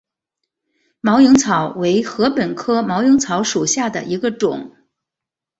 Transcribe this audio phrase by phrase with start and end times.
[0.99, 4.75] 毛颖草为禾本科毛颖草属下的一个种。